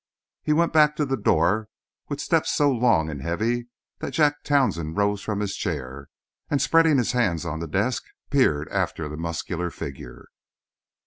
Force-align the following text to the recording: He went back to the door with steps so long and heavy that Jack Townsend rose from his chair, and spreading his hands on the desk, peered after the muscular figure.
He 0.41 0.51
went 0.51 0.73
back 0.73 0.95
to 0.95 1.05
the 1.05 1.15
door 1.15 1.69
with 2.09 2.19
steps 2.19 2.51
so 2.51 2.71
long 2.71 3.07
and 3.07 3.21
heavy 3.21 3.67
that 3.99 4.15
Jack 4.15 4.43
Townsend 4.43 4.97
rose 4.97 5.21
from 5.21 5.41
his 5.41 5.55
chair, 5.55 6.09
and 6.49 6.59
spreading 6.59 6.97
his 6.97 7.11
hands 7.11 7.45
on 7.45 7.59
the 7.59 7.67
desk, 7.67 8.05
peered 8.31 8.67
after 8.69 9.07
the 9.07 9.15
muscular 9.15 9.69
figure. 9.69 10.29